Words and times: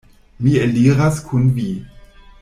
Mi 0.45 0.53
eliras 0.61 1.19
kun 1.29 1.45
vi. 1.59 1.67